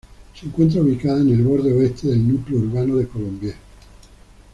Se 0.33 0.47
encuentra 0.47 0.81
ubicada 0.81 1.21
en 1.21 1.29
el 1.29 1.43
borde 1.43 1.71
oeste 1.71 2.07
del 2.07 2.27
núcleo 2.27 2.57
urbano 2.57 2.95
de 2.95 3.07
Colombier. 3.07 3.55